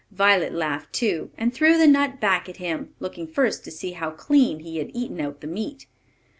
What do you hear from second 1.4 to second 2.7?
threw the nut back at